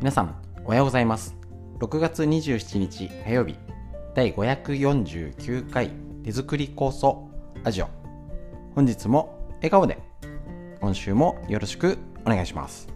[0.00, 0.34] 皆さん
[0.64, 1.36] おはようございます。
[1.78, 3.58] 6月27日火曜日
[4.14, 5.90] 第549回
[6.24, 7.30] 手作り構想
[7.62, 7.88] ラジオ。
[8.74, 9.98] 本日も笑顔で
[10.80, 12.88] 今週もよろしくお願いします。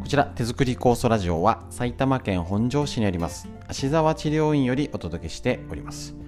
[0.00, 6.19] こちら手作り酵素ラジオは埼玉県本庄市にあります芦沢治療院よりお届けしております。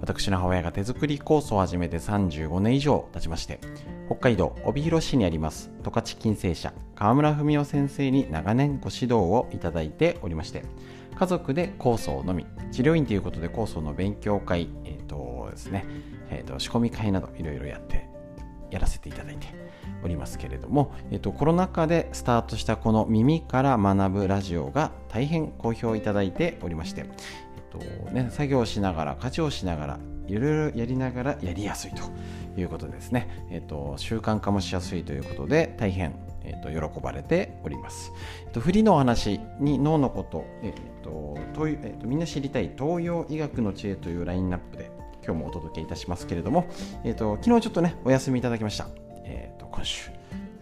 [0.00, 3.60] 私の母親が手作り酵素を始めて35年以上経ちまして
[4.06, 10.64] 北海道帯広市にあります十勝金星社川村文夫先生に長年ご指導をいただいておりまして
[11.16, 15.84] 家族で酵素を飲み治療院ということで酵素の勉強会えっ、ー、とですね、
[16.30, 18.08] えーと、仕込み会などいろいろやって
[18.70, 19.48] やらせていただいて
[20.02, 27.04] おりますけれども、えーと、コロナ禍でスタートしたこの耳から学ぶラジオが大変好評いただいておりまして、
[27.70, 27.78] と
[28.10, 32.02] ね、作業しながら家事をしながらいろいろやりながらやりやすいと
[32.60, 38.12] いうことですね、えーと、習慣化もしやすいということで大変、えーと、喜ばれております、
[38.46, 41.34] えーと、振りのお話に脳のこと,、えーと
[41.66, 44.90] えー、とみんな知りたい東洋医学の知恵というラインナップで
[45.24, 46.66] 今日もお届けいたしますけれども、
[47.04, 48.88] えー、と昨日ちょっとねお休みいただきました、
[49.24, 50.10] えー、と今週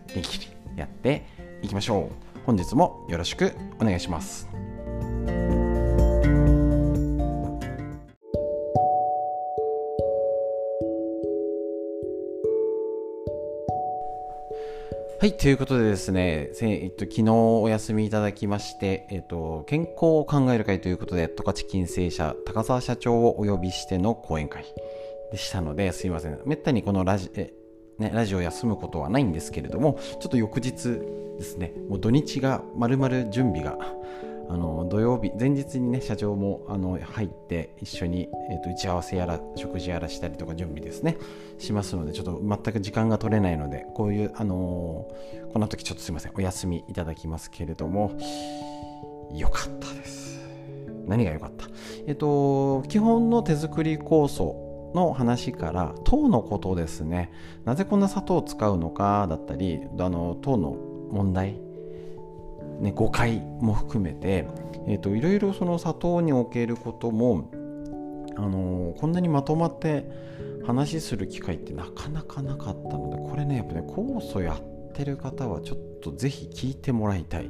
[0.06, 1.24] 元気にやって
[1.62, 2.28] いきましょう。
[2.46, 4.48] 本日もよろしくお願いします。
[15.20, 24.64] はい、ということでですね、えっと、昨日お休みいただきまして、えっと、健康を考える会ということで、十勝金星社高沢社長をお呼びしての講演会
[25.32, 26.38] でしたので、すいません。
[26.46, 27.52] めったにこのラジえ、
[27.98, 31.00] ね、ラジオ休むことはないんですけれども、ちょっと翌日
[31.36, 33.76] ですね、もう土日がまるまる準備が
[34.50, 41.18] あの土曜日前日にね社長もあの入って一緒に、えーと、打ち合わせやら食事やらしたりとか準備ですね
[41.58, 48.16] しますのでちょっと全く時間が取れないのでこういうあのー、この時ちょっとすいませんお休みいただきますけれども
[49.34, 50.40] よかったです。
[51.06, 51.66] 何が良かった？
[52.06, 57.30] えっ、ー、と基本の手作り酵素の話から糖のことですね。
[57.66, 60.76] なぜこんな砂糖を使うのかだったりあの糖の
[61.10, 61.60] 問題
[62.80, 64.46] ね、誤解も含めて、
[64.86, 67.50] えーと、いろいろその砂糖におけることも、
[68.36, 70.08] あのー、こんなにまとまって
[70.64, 77.48] 話する機会ってなかなかなかったのでこれねやっぱね酵素やってる方はちょっとぜひ聞いてもらいたいっ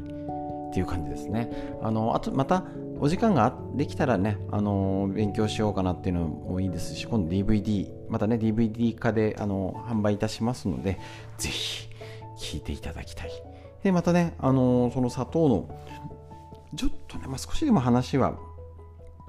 [0.72, 1.50] ていう感じですね。
[1.82, 2.64] あのあとまた
[3.00, 10.98] お時間ができたらね、あの勉強しようかなっていうのもいいですし今度 DVD またね DVD 化で、あの販売いたしますので
[11.38, 11.88] ぜひ
[12.38, 13.30] 聞いていただきたい
[13.82, 15.68] でまたね、あのー、その砂糖の
[16.74, 18.38] ちょっとね、まあ、少しでも話は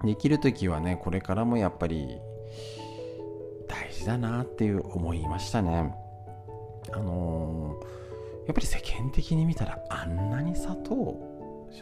[0.04, 2.18] できる時はねこれからもやっぱり
[3.68, 5.94] 大事だなっていう思いましたね。
[6.92, 11.16] あのー、やっぱり世間的に見たらあんなに砂糖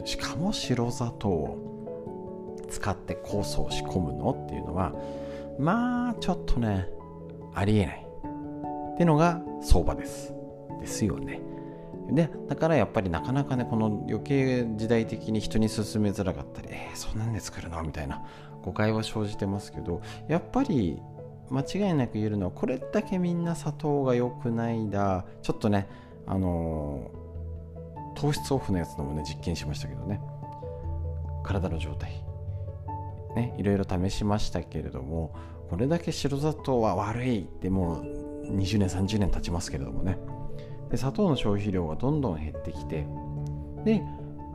[0.04, 4.92] しかも白砂糖を使って酵素を仕込むのっていうのは
[5.58, 6.88] まあちょっとね
[7.54, 8.06] ありえない
[8.94, 10.34] ってのが相場です。
[10.80, 11.40] ですよね。
[12.10, 17.82] でだからやっぱりなかなかねこの余計時代的に人に勧めづらかったりえー、そんなんで作るの？
[17.82, 18.22] みたいな
[18.62, 21.00] 誤解は生じてますけどやっぱり
[21.50, 25.88] 間違いなく言えるのはこれだけみんな砂糖が良くないだちょっとね
[26.26, 30.20] あのー、糖質オフのやつのもね実験しましたけどね。
[31.42, 32.22] 体の状態。
[33.34, 35.34] ねいろいろ試しましたけれども
[35.70, 40.18] これだけ白砂糖は悪いってもう20年30年経ちますけれどもね。
[40.90, 43.06] で砂糖の消費量がどんどん減ってきて
[43.84, 44.02] で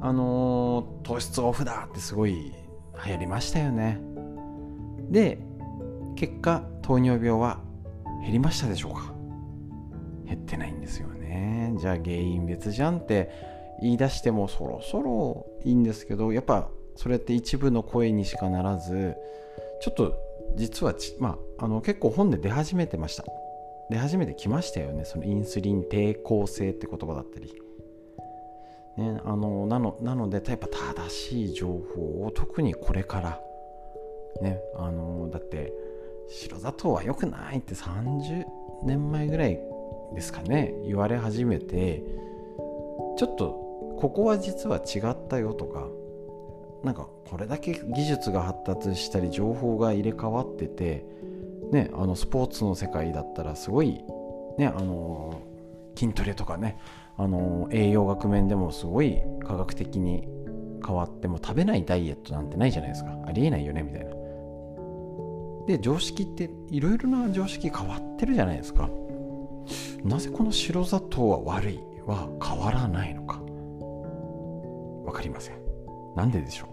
[0.01, 2.53] あのー、糖質オフだってすごい
[3.05, 4.01] 流行りましたよね。
[5.09, 5.39] で
[6.15, 7.61] 結果糖尿病は
[8.21, 9.13] 減りましたでしょうか。
[10.25, 11.73] 減ってないんですよね。
[11.77, 13.31] じゃあ原因別じゃんって
[13.81, 19.15] 言い出してもそろそろいいんですけどやっぱそれって一部の声にしかならず
[19.81, 20.15] ちょっと
[20.55, 23.23] 実はまあ、あの結構本で出始めてました。
[23.89, 25.05] 出始めてきましたよね。
[25.05, 27.53] そのインスリン抵抗性って言葉だったり、
[28.97, 33.41] ね、あのなのなのでやっぱ正しい情報を特にこれから
[34.41, 35.73] ねあのだって
[36.29, 38.45] 白砂糖は良くないって30
[38.83, 39.59] 年前ぐらい
[40.15, 42.03] ですかね言われ始めて
[43.17, 43.63] ちょっと
[43.99, 45.87] ここは実は違ったよとか
[46.83, 51.05] なんかこれだけ技術が発達したり情報が入れ替わってて
[51.73, 54.03] ね、あのスポーツの世界だったらすごい、
[54.57, 55.41] ね、あの
[55.95, 56.77] 筋トレとかね
[57.17, 60.27] あの栄養学面でもすごい科学的に
[60.85, 63.17] 変わっても食べないダイエットなんてないじゃないですか。
[63.25, 64.11] ありえないよねみたいな。
[65.65, 68.89] で常識っていろいろな常識変わってるじゃないですか。
[70.03, 73.39] なぜこの白砂糖は悪いは変わらないのか。
[75.05, 75.55] 分かりません。
[76.15, 76.69] なんででしょう、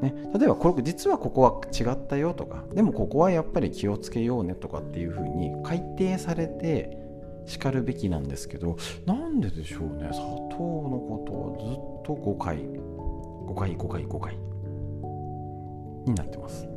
[0.00, 6.98] ね、例えばこれ実はここは違ったよとかでもここはやっぱり気をつけようねとかっていうふうに改定されて
[7.46, 10.10] しかるべきなんですけどなんででしょうね。
[10.12, 12.58] 砂糖のことをずっと誤解
[13.46, 14.36] 誤解誤解誤解
[16.06, 16.68] になってます。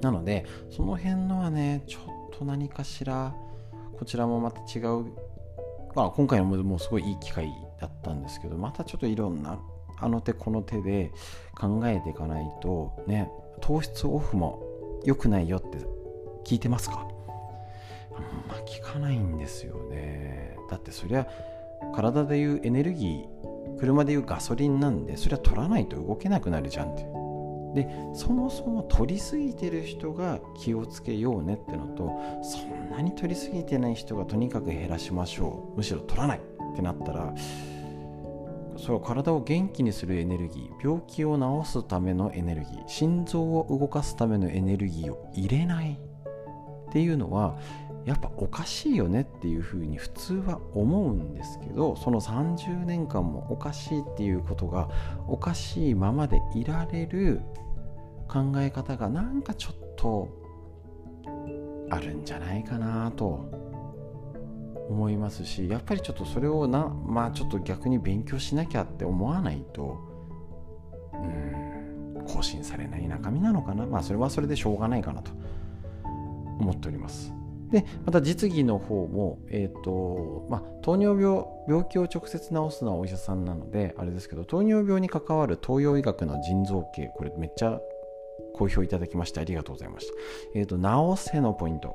[0.00, 3.34] なのでその辺のはねちょっと何かしら
[3.98, 5.06] こちらもまた違う、
[5.96, 7.50] まあ、今回のもすごいいい機会
[7.80, 9.58] だったんですけどまたちょっといろんな
[10.00, 11.12] あの手この手で
[11.58, 13.30] 考えていかないとね
[13.60, 14.62] 糖質オフも
[15.04, 15.78] 良くないよって
[16.44, 17.06] 聞いてますか？
[18.14, 20.56] あんま聞かないんですよね。
[20.70, 21.26] だってそりゃ
[21.94, 27.06] 体でいうエネルギー車でいうガソリンなんでそりゃ取らないと動けなくなるじゃんって。
[27.74, 32.10] でそもそも取りすぎてる人が気をつけようねってのと
[32.42, 35.76] そんなに取りすぎてない人がとにかく減らしましょう。
[35.76, 37.34] むしろ取らないってなったら
[38.78, 45.98] それは体を元気にするエネルギー病気を治すためのエネルギー心臓を動かすためのエネルギーを入れない
[46.88, 47.58] っていうのは
[48.06, 54.88] やっぱおかしいよねっていうふうに普通は思うんですけどその30年間もおかしいっていうことが
[55.26, 57.42] おかしいままでいられる
[58.28, 60.28] 考え方がなんかちょっと
[61.90, 63.67] あるんじゃないかなと
[64.88, 69.98] 思いますしやっぱりちょっとそれをなまあちょっと逆に勉強しなきゃって思わないと
[71.12, 75.30] うん更新されない中身なのかなまあそれはそれでしょうがないかなと
[76.60, 77.32] 思っております
[77.70, 87.78] でまた実技の方も、えーとまあ、糖尿病病気を直接治すのはお医者さんなのであれですけど糖尿病に関わる東洋医学の腎臓系これめっちゃ
[88.58, 90.12] 好評いただきましてありがとうございました。
[90.54, 91.94] えっ、ー、と、直せのポイント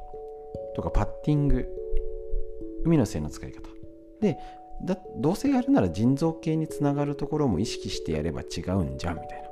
[0.75, 1.67] とか、パッティング、
[2.85, 3.69] 海の性の使い方。
[4.21, 4.37] で、
[4.83, 9.49] だどうせやるなら腎臓系につながるところも意識してやれば違うんじゃんみたいな。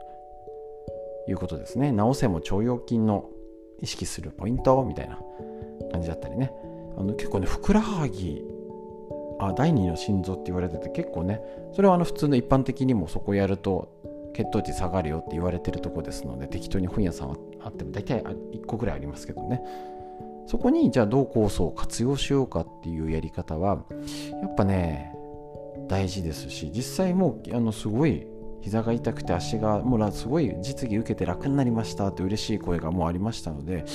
[1.27, 1.91] いうことですね。
[1.91, 3.29] 直せも腸腰筋の
[3.79, 5.19] 意識するポイントみたいな
[5.91, 6.51] 感じだったりね。
[6.97, 8.43] あの結構ね、ふくらはぎ
[9.41, 11.41] あ第二の心臓って言われてて結構ね
[11.73, 13.89] それはあの普通の一般的にもそこやると
[14.35, 19.61] 血糖値下がるよって言われてるとこですので適当に本屋さんはあっても大体1個ぐらいありますけどね
[20.51, 23.85] そこにじゃあどう酵素を活用しようかっていうやり方は
[24.41, 25.15] やっぱね
[25.87, 28.27] 大事ですし実際もうあのすごい
[28.59, 33.85] 膝が痛くて足がもうすごい実技受けて楽になりましたって嬉しい声がもうありましたので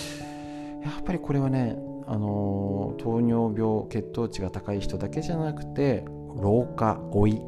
[0.82, 1.76] やっぱりこれはね
[2.06, 6.06] あの糖尿病血糖値が高い人だけじゃなくて
[6.41, 7.38] 老化老い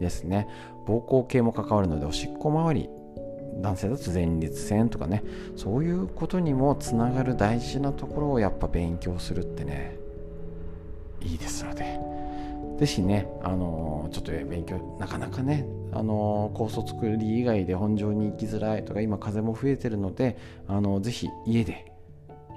[0.00, 0.48] ですね。
[0.84, 2.90] 膀胱系も関わるのでおしっこ周り
[3.60, 5.22] 男性だと前立腺とかね
[5.56, 9.96] そういうことにもつながる大事なところをやっぱ勉強するってね
[11.20, 11.98] いいですので
[12.78, 21.92] 是非ねあのちょっと勉強なかなかねあの高卒作り以外で本庄に行きづらいとか今風も増えてるのであのぜひ家で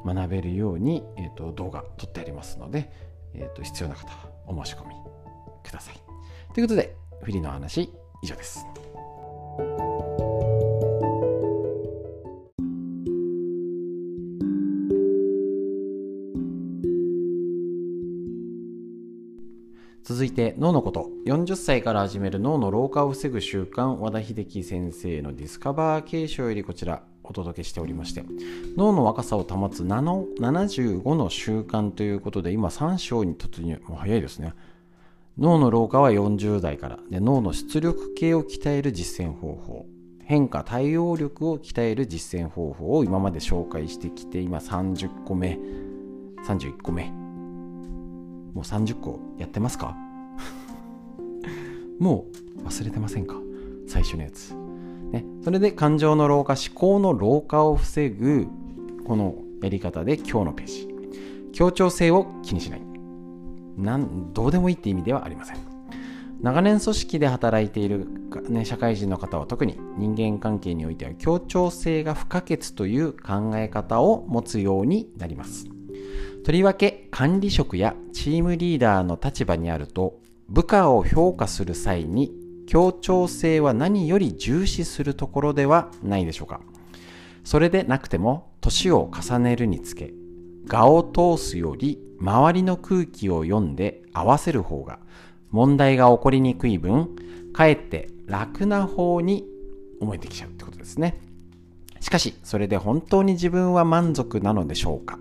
[0.06, 2.92] 学べるように、えーと、動画撮ってありますので、
[3.34, 4.94] えーと必要な方はお申し込み
[5.64, 5.96] ください。
[6.54, 7.92] ということでフリーの話
[8.22, 8.66] 以上です。
[20.36, 21.10] て脳のこと。
[21.26, 28.24] 40歳から始める脳の老化を防ぐ習慣和田秀樹先生のディスカバー継承よりこちらお届けしておりまして。
[28.78, 33.82] 脳の若さを保つ75の習慣ということで今3章に突入。
[33.88, 34.54] もう早いですね。
[35.40, 37.00] 脳の老化は40代から。
[37.10, 39.86] で脳の出力系を鍛える実践方法。
[40.24, 45.58] 変化対応力を鍛える実践方法を今まで紹介してきて今30個目。
[46.46, 47.10] 31個目。
[48.54, 49.96] もう30個やってますか？
[52.00, 53.36] もう忘れてませんか？
[53.88, 54.54] 最初のやつ、
[55.12, 58.48] ね、それで感情の老化思考の老化を防ぐ
[59.06, 60.90] このやり方で今日のページ。
[61.54, 62.82] 協調性を気にしない。
[63.78, 65.58] なんどうでもいいって意味ではありません。
[66.42, 68.08] 長年組織で働いている、
[68.50, 75.66] ね、社会人の方は特に人間関係においては協調性が不可欠という考え方を持つようになります。
[76.44, 82.32] とりわけ管理職やチームリーダーの立場にあると部下を評価する際に
[82.68, 86.62] 協調性は何より重視するところではないでしょうか。
[87.44, 90.14] それでなくても年を重ねるにつけ
[90.66, 95.00] 画を通すより周りの空気を読んで合わせる方が
[95.52, 97.16] 問題が起こりにくい分
[97.54, 99.46] かえって楽な方に
[100.02, 101.22] 思えてきちゃうってことですね。
[102.00, 105.20] しかしそれで本当に自分は満足なのでしょうか。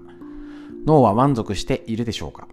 [0.86, 2.48] 脳は満足しているでしょうか。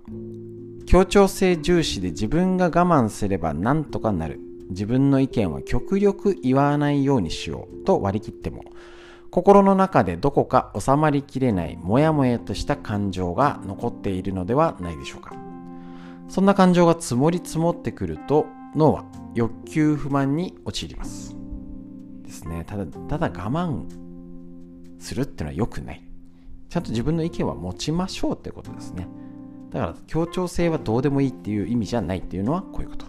[0.91, 4.41] 協調性重視で自分が我慢すれば何とかなる。
[4.71, 8.65] 自分の意見は極力言わないようにしようと割り切っても。
[9.29, 15.33] 心の中でどこか収まりきれないモヤモヤとした感情が残っているのではないでしょうか。
[16.27, 21.37] そんな感情が積もり積もってくると脳は欲求不満に陥ります。
[22.21, 22.65] ですね。
[22.67, 23.85] ただただ我慢
[24.99, 26.03] するってのは良くない。
[26.67, 29.07] ちゃんと自分の意見は持ちましょうってことですね。
[29.71, 33.05] だから協調性はどうでもいいっていう意味じゃないっていうのはこういうこと。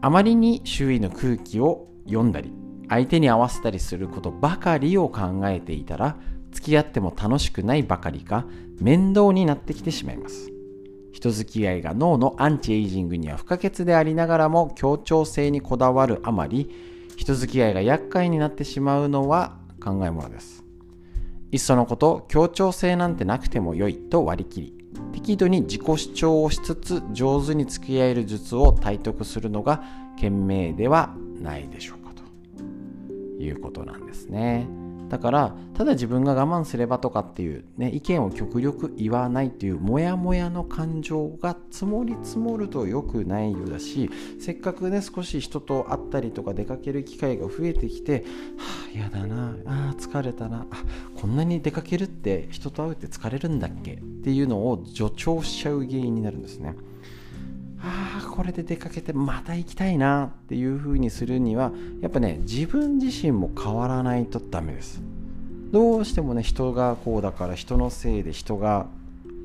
[0.00, 2.52] あまりに周囲の空気を読んだり
[2.90, 6.16] 相手に合わせたりすることばかりを考えていたら
[6.52, 8.44] 付き合っても楽しくないばかりか
[8.80, 10.50] 面倒になってきてしまいます。
[11.12, 16.68] 人付き合いが脳のアンチエイジングには不可欠でありながらも協調性にこだわるあまり
[17.16, 20.64] 人付き合いが厄介になってしまうのは考えものです。
[21.52, 24.83] いっそのこと協調性なんてなくても良いと割り切り
[25.24, 29.82] 適度に自己主張をしつつ上手に付き合える術を体得するのが
[30.18, 34.83] 賢明ではないでしょうかということなんですね。
[35.08, 48.24] だからただ自分が我慢すればとかっていう、ね、意見を極力言わないっていうモヤモヤの感情が積もり積もると良くないようだしせっかくね少し人と会ったりとか出かける機会が増えてきて
[48.56, 50.84] はあ嫌だなあ疲れたなあ
[51.20, 56.74] こんなに出かけるって人と会うって疲れるんだっけっていうのを助長しちゃう原因になるんですね。
[58.16, 65.02] あこれで出かけてまた行きたいなっていう風にするにはやっぱね自分自身も変わらないとダメです。
[65.72, 68.86] どうしてもね人がこうだから人のせいで人が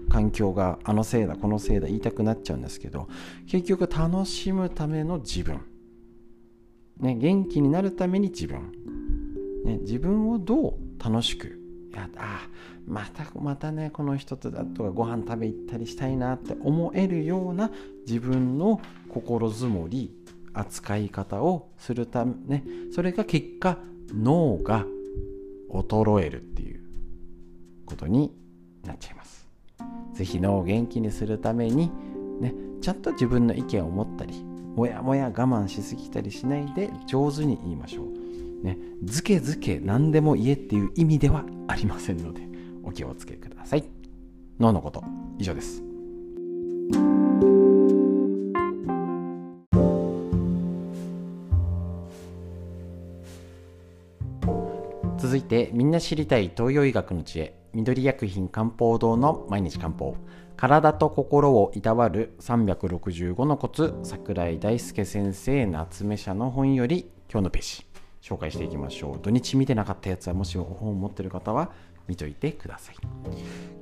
[0.09, 3.07] 環境があのせいだこのせいだ言いたくなっちゃうんですけど
[3.47, 5.61] 結局楽しむための自分、
[6.99, 8.71] ね、元気になるために自分、
[9.65, 10.73] ね、自分をどう
[11.03, 11.58] 楽しく
[11.99, 12.47] やあ
[12.87, 17.71] またまたねこの人とだとかご飯食べ行ったりしたいなって思えるような
[18.07, 20.13] 自分の心づもり
[20.53, 22.63] 扱い方をするためね
[22.93, 23.77] それが結果
[24.13, 24.85] 脳が
[25.69, 26.81] 衰えるっていう
[27.85, 28.33] ことに
[28.85, 29.47] なっちゃいます。
[30.13, 31.91] 是非脳を元気にするために
[32.41, 38.18] ねちゃんと自分の意見を持ったりもやもや我慢しすぎたりしないで上手に言いましょう。
[38.63, 42.41] ねずけずけ何でも言えっていう意味ではありませんので
[42.83, 43.83] お気をつけください。
[44.59, 45.03] 脳のこと
[45.37, 45.83] 以上です。
[55.17, 60.15] 続いてみんな知りたい東洋医学の知恵緑薬品漢方堂の毎日漢方。
[60.57, 67.88] 体と心をいたわる365のコツ桜井大輔先生夏目社の本より今日のページ。
[68.21, 69.19] 紹介していきましょう。
[69.21, 71.71] 土日見てなかったやつはもし本を持ってる方は
[72.07, 72.95] 見といてください。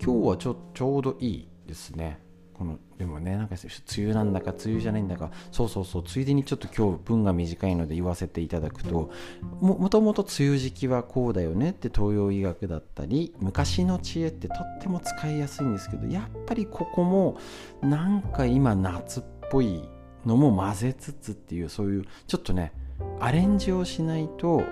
[0.04, 2.26] 今日はちょちょうどいいですね。
[2.54, 5.32] このでもねなんか梅雨なんだか梅雨じゃないんだか。
[5.52, 6.04] そうそうそう。
[6.04, 9.12] ついでにちょっと今日文が短いので言わせていただくと
[9.62, 17.38] もともと梅雨時期はこうだよねって東洋医学だったり昔の知恵ってとっても使いやすいんですけどやっぱりここも
[17.82, 19.88] なんか今夏っぽい
[20.26, 22.74] のも混ぜつつっていうそういうちょっとね
[23.20, 24.64] アレンジをしないと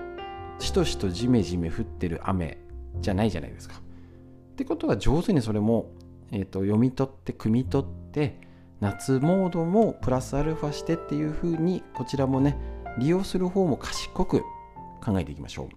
[0.58, 2.58] しとしとじめじめ降ってる雨
[3.00, 3.76] じゃないじゃないですか。
[3.76, 5.90] ってことは上手にそれも、
[6.32, 8.40] えーと、読み取って汲み取って
[8.80, 12.56] 夏モードもプラスアルファしてっていうふうにこちらもね
[12.98, 14.42] 利用する方も賢く
[15.04, 15.68] 考えていきましょう。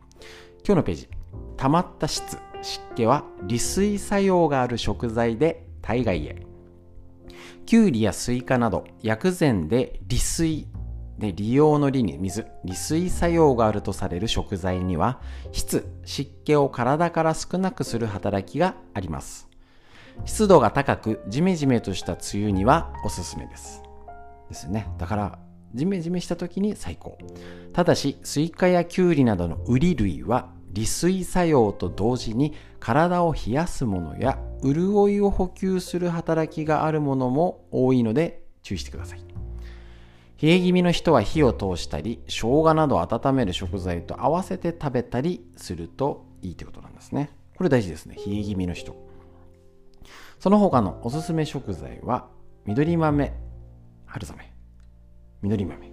[0.65, 1.09] 今日のページ
[1.57, 6.45] 溜まった質湿気は利水作用がある食材で体外へ
[7.65, 10.67] きゅうりやスイカなど薬膳で利水
[11.19, 15.19] で利用の利に水利水作用があるとされる食材には
[15.51, 19.49] 質湿気を体から少なくする働きがあります。
[20.25, 23.83] 湿度が高くジメジメとした梅雨にはおすすめです。
[24.47, 24.87] ですね。
[24.97, 25.39] だから
[25.75, 27.17] ジメジメした時に最高。
[27.73, 39.28] ただしスイカやキュウリなどのウリ類は利水作用と同時に体を冷やすものや潤いを補給する働きがあるものも多いので注意してください。
[40.41, 47.29] 冷え気味の人は火を通したり生姜など温める食材と合わせて食べたりするといいということなんですね。
[47.57, 48.15] これ大事ですね。
[48.15, 48.95] 冷え気味の人。
[50.39, 52.29] その他のおすすめ食材は
[52.65, 53.33] 緑豆
[54.05, 54.53] 春雨。
[55.41, 55.91] 緑豆。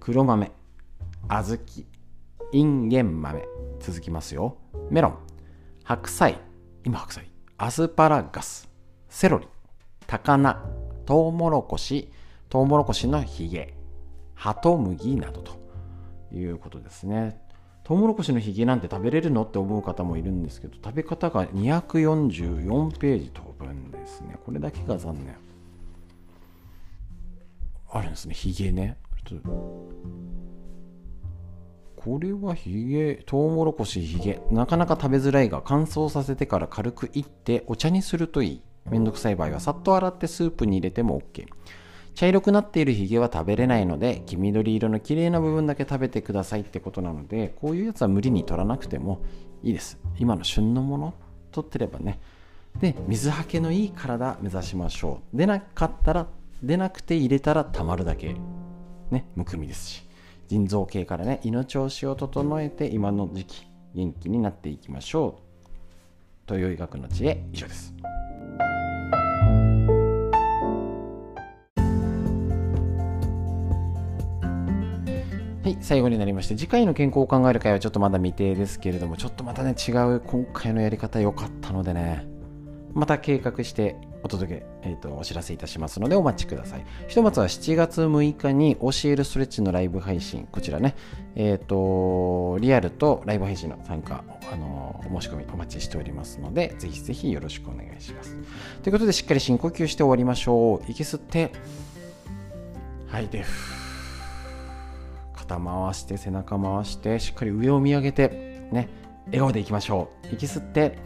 [0.00, 0.52] 黒豆。
[1.28, 1.58] 小豆。
[2.52, 3.44] インゲン豆。
[3.80, 4.58] 続きますよ。
[4.90, 5.18] メロン。
[5.82, 6.38] 白菜。
[6.84, 7.28] 今白菜。
[7.58, 8.70] アスパラガス。
[9.08, 9.48] セロリ。
[10.06, 10.56] 高菜。
[11.04, 12.12] トウモロコシ。
[12.52, 13.72] トウモロコシのヒゲ、
[14.34, 15.56] ハトムギなどと
[16.36, 17.40] いうことですね。
[17.82, 24.36] トウモロコシのヒゲなんて食べれるのって思う方もいるんですけど食べ方が244ページ飛ぶんですね。
[24.44, 25.34] これだけが残念。
[27.90, 28.34] あるんですね。
[28.34, 28.98] ヒゲね。
[31.96, 34.42] これはヒゲトウモロコシヒゲ。
[34.50, 38.62] なかなか食べづらいが乾燥させてから軽くいってお茶にするといい。
[38.90, 41.46] めんどくさい場合はさっと洗ってスープに入れても OK
[42.14, 49.22] 茶色くなっているヒゲは食べれないので黄緑色の綺麗な部分だけ食べてくださいってことなのでこういうやつは無理に取らなくても
[49.62, 49.98] いいです。
[50.18, 51.14] 今の旬のもの
[51.50, 52.20] 取ってればね。
[52.80, 55.36] で水はけのいい体目指しましょう。
[55.36, 56.26] 出なかったら
[56.62, 58.34] 出なくて入れたらたまるだけ。
[59.10, 60.06] ねむくみですし。
[60.48, 65.42] 腎臓系からね胃の調子を整えて今の時期元気になっていきましょう。
[66.46, 67.94] という医学の知恵以上です。
[75.62, 82.26] はい、最後になりまして、次回の健康を考える会はちょっとまだ未定ですけれども、ちょっとまたね、違う今回のやり方良かったのでね、
[82.94, 86.84] また計画してお届け、えーと、お知らせいたしますのでお待ちください。
[87.06, 90.96] ひとまずは7月6日に教えるストレッチのライブ配信、こちらね、
[91.36, 98.36] えっ、ー、と、リアルとライブ配信の参加、あのお申し込みお待ちしておりますので、ぜひぜひよろしくお願いします。
[98.82, 100.90] ということで、しっかり深呼吸して終わりましょう。
[100.90, 101.52] 息吸って、
[103.06, 103.44] はい、で、
[105.42, 108.28] 肩回して背中回してしっかり上を見上げて
[108.72, 108.88] ね
[109.26, 110.34] 笑顔でいきましょう。
[110.34, 110.98] 息吸って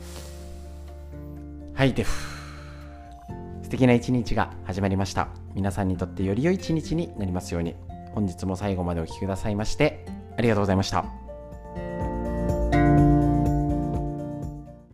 [1.75, 5.28] 吐いて素敵な一日が始まりました。
[5.55, 7.75] 皆さんにとってより良い一日になりますように。
[8.14, 10.07] 本日も最後までお聴きくださいまして
[10.38, 11.25] ありがとうございました。